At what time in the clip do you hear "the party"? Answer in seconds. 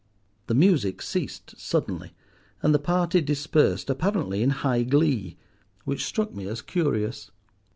2.73-3.21